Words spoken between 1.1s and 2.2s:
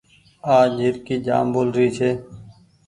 جآم ٻول ري ڇي۔